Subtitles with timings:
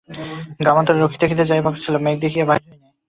[0.59, 2.91] গ্রামাস্তরে রোগী দেখিতে যাইবার কথা ছিল, মেঘ দেখিয়া বাহির হয় নাই।